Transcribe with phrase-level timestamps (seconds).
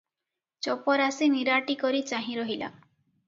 [0.67, 2.73] ଚପରାଶି ନିରାଟିକରି ଚାହିଁ ରହିଲା।